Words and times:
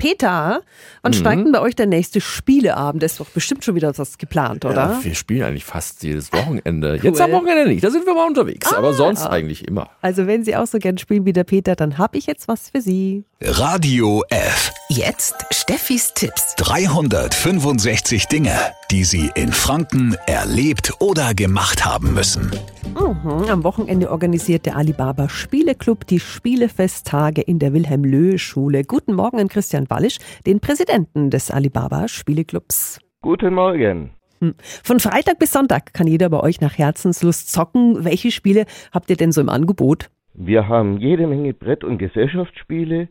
Peter, 0.00 0.62
wann 1.02 1.12
Mhm. 1.12 1.16
steigt 1.16 1.44
denn 1.44 1.52
bei 1.52 1.60
euch 1.60 1.76
der 1.76 1.86
nächste 1.86 2.20
Spieleabend? 2.20 3.02
Das 3.02 3.12
ist 3.12 3.20
doch 3.20 3.28
bestimmt 3.28 3.64
schon 3.64 3.74
wieder 3.76 3.96
was 3.96 4.18
geplant, 4.18 4.64
oder? 4.64 4.74
Ja, 4.74 4.98
wir 5.04 5.14
spielen 5.14 5.42
eigentlich 5.44 5.64
fast 5.64 6.02
jedes 6.02 6.32
Wochenende. 6.32 6.98
Jetzt 7.02 7.20
am 7.20 7.30
Wochenende 7.32 7.68
nicht, 7.68 7.84
da 7.84 7.90
sind 7.90 8.06
wir 8.06 8.14
mal 8.14 8.26
unterwegs. 8.26 8.72
aber 8.72 8.92
sonst 8.92 9.26
eigentlich 9.26 9.68
immer. 9.68 9.90
Also 10.00 10.26
wenn 10.26 10.44
Sie 10.44 10.56
auch 10.56 10.66
so 10.66 10.78
gern 10.78 10.98
spielen 10.98 11.24
wie 11.26 11.32
der 11.32 11.44
Peter, 11.44 11.76
dann 11.76 11.98
habe 11.98 12.18
ich 12.18 12.26
jetzt 12.26 12.48
was 12.48 12.70
für 12.70 12.80
Sie. 12.80 13.24
Radio 13.42 14.24
F. 14.30 14.72
Jetzt 14.92 15.46
Steffis 15.52 16.14
Tipps. 16.14 16.56
365 16.56 18.26
Dinge, 18.26 18.50
die 18.90 19.04
Sie 19.04 19.30
in 19.36 19.52
Franken 19.52 20.16
erlebt 20.26 20.94
oder 20.98 21.32
gemacht 21.32 21.86
haben 21.86 22.12
müssen. 22.12 22.50
Mhm. 22.98 23.48
Am 23.48 23.62
Wochenende 23.62 24.10
organisiert 24.10 24.66
der 24.66 24.76
Alibaba 24.76 25.28
Spieleclub 25.28 26.08
die 26.08 26.18
Spielefesttage 26.18 27.40
in 27.40 27.60
der 27.60 27.72
Wilhelm-Löhe-Schule. 27.72 28.82
Guten 28.82 29.14
Morgen 29.14 29.38
an 29.38 29.46
Christian 29.46 29.88
Wallisch, 29.88 30.18
den 30.44 30.58
Präsidenten 30.58 31.30
des 31.30 31.52
Alibaba 31.52 32.08
Spieleclubs. 32.08 32.98
Guten 33.22 33.54
Morgen. 33.54 34.10
Hm. 34.40 34.56
Von 34.58 34.98
Freitag 34.98 35.38
bis 35.38 35.52
Sonntag 35.52 35.94
kann 35.94 36.08
jeder 36.08 36.28
bei 36.30 36.40
euch 36.40 36.60
nach 36.60 36.78
Herzenslust 36.78 37.52
zocken. 37.52 38.04
Welche 38.04 38.32
Spiele 38.32 38.66
habt 38.90 39.08
ihr 39.08 39.16
denn 39.16 39.30
so 39.30 39.40
im 39.40 39.50
Angebot? 39.50 40.10
Wir 40.34 40.66
haben 40.66 40.98
jede 40.98 41.28
Menge 41.28 41.54
Brett- 41.54 41.84
und 41.84 41.98
Gesellschaftsspiele, 41.98 43.08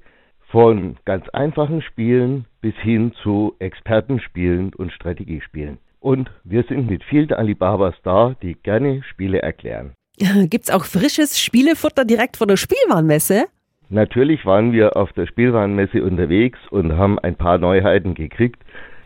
von 0.50 0.98
ganz 1.06 1.30
einfachen 1.30 1.82
Spielen 1.82 2.46
bis 2.62 2.76
hin 2.76 3.14
zu 3.24 3.56
Expertenspielen 3.60 4.74
und 4.74 4.92
Strategiespielen. 4.92 5.78
Und 6.00 6.30
wir 6.44 6.64
sind 6.64 6.90
mit 6.90 7.04
vielen 7.04 7.32
Alibabas 7.34 7.96
da, 8.04 8.36
die 8.42 8.56
gerne 8.56 9.04
Spiele 9.04 9.42
erklären. 9.42 9.94
Gibt's 10.50 10.72
auch 10.72 10.86
frisches 10.86 11.40
Spielefutter 11.40 12.06
direkt 12.06 12.38
von 12.38 12.48
der 12.48 12.58
Spielwarenmesse? 12.58 13.46
Natürlich 13.90 14.46
waren 14.46 14.72
wir 14.72 14.98
auf 14.98 15.12
der 15.14 15.26
Spielwarenmesse 15.26 16.04
unterwegs 16.04 16.60
und 16.70 16.96
haben 16.96 17.20
ein 17.20 17.36
paar 17.36 17.58
Neuheiten 17.58 18.14
gekriegt, 18.14 18.62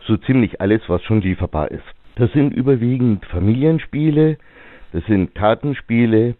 so 0.06 0.16
ziemlich 0.16 0.60
alles, 0.60 0.82
was 0.88 1.02
schon 1.02 1.22
lieferbar 1.22 1.70
ist. 1.70 1.84
Das 2.16 2.30
sind 2.32 2.52
überwiegend 2.52 3.24
Familienspiele, 3.26 4.36
das 4.92 5.04
sind 5.06 5.34
Kartenspiele, 5.34 6.36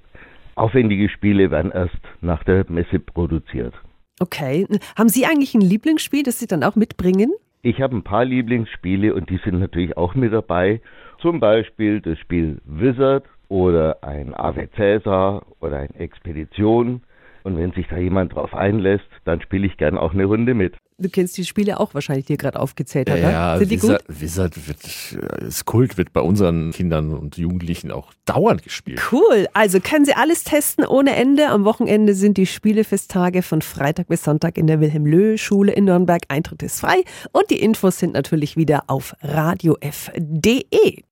aufwendige 0.55 1.09
Spiele 1.09 1.51
werden 1.51 1.73
erst 1.73 1.99
nach 2.21 2.45
der 2.45 2.65
Messe 2.69 3.01
produziert. 3.01 3.75
Okay. 4.21 4.67
Haben 4.97 5.09
Sie 5.09 5.27
eigentlich 5.27 5.55
ein 5.55 5.61
Lieblingsspiel, 5.61 6.23
das 6.23 6.39
Sie 6.39 6.47
dann 6.47 6.63
auch 6.63 6.77
mitbringen? 6.77 7.33
Ich 7.63 7.81
habe 7.81 7.97
ein 7.97 8.05
paar 8.05 8.25
Lieblingsspiele 8.25 9.15
und 9.15 9.31
die 9.31 9.41
sind 9.45 9.59
natürlich 9.59 9.97
auch 9.97 10.15
mit 10.15 10.33
dabei. 10.33 10.81
Zum 11.21 11.41
Beispiel 11.41 12.01
das 12.01 12.19
Spiel 12.19 12.61
Wizard 12.65 13.25
oder 13.49 14.05
ein 14.05 14.35
Ave 14.35 14.67
Caesar 14.69 15.47
oder 15.61 15.79
ein 15.79 15.95
Expedition. 15.95 17.03
Und 17.45 17.59
wenn 17.59 17.73
sich 17.73 17.87
da 17.89 17.99
jemand 17.99 18.35
drauf 18.35 18.55
einlässt, 18.55 19.05
dann 19.27 19.41
spiele 19.43 19.67
ich 19.67 19.77
gern 19.77 19.99
auch 19.99 20.15
eine 20.15 20.25
Runde 20.25 20.55
mit. 20.55 20.75
Du 20.97 21.11
kennst 21.11 21.37
die 21.37 21.45
Spiele 21.45 21.79
auch 21.81 21.93
wahrscheinlich, 21.93 22.25
die 22.25 22.35
ihr 22.35 22.39
gerade 22.39 22.59
aufgezählt 22.59 23.11
habt, 23.11 23.21
Ja, 23.21 23.55
ne? 23.55 23.59
Sind 23.59 23.71
die 23.71 23.83
Wizard, 23.83 24.07
gut? 24.07 24.21
Wizard 24.21 24.69
wird, 24.69 24.79
das 25.41 25.65
Kult 25.65 25.99
wird 25.99 26.13
bei 26.13 26.21
unseren 26.21 26.71
Kindern 26.71 27.13
und 27.13 27.37
Jugendlichen 27.37 27.91
auch 27.91 28.13
dauernd 28.25 28.63
gespielt. 28.63 29.01
Cool. 29.11 29.47
Also 29.53 29.81
können 29.81 30.05
Sie 30.05 30.15
alles 30.15 30.45
testen 30.45 30.87
ohne 30.87 31.17
Ende. 31.17 31.49
Am 31.49 31.65
Wochenende 31.65 32.15
sind 32.15 32.39
die 32.39 32.47
Spielefesttage 32.47 33.43
von 33.43 33.61
Freitag 33.61 34.07
bis 34.07 34.23
Sonntag 34.23 34.57
in 34.57 34.69
der 34.69 34.81
Wilhelm-Löhe-Schule 34.81 35.73
in 35.73 35.85
Nürnberg. 35.85 36.23
Eintritt 36.29 36.63
ist 36.63 36.81
frei 36.81 37.03
und 37.33 37.51
die 37.51 37.61
Infos 37.61 37.99
sind 37.99 38.15
natürlich 38.15 38.57
wieder 38.57 38.85
auf 38.87 39.17
radiof.de. 39.21 41.03